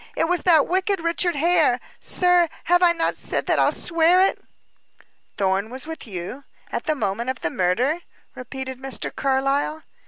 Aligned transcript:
It 0.17 0.27
was 0.27 0.41
that 0.41 0.65
wicked 0.65 0.99
Richard 0.99 1.35
Hare. 1.35 1.79
Sir, 1.99 2.49
have 2.63 2.81
I 2.81 2.91
not 2.91 3.15
said 3.15 3.45
that 3.45 3.59
I'll 3.59 3.71
swear 3.71 4.19
it?" 4.19 4.43
"Thorn 5.37 5.69
was 5.69 5.85
with 5.85 6.07
you 6.07 6.43
at 6.71 6.85
the 6.85 6.95
moment 6.95 7.29
of 7.29 7.41
the 7.41 7.51
murder?" 7.51 7.99
repeated 8.33 8.79
Mr. 8.79 9.15
Carlyle. 9.15 9.83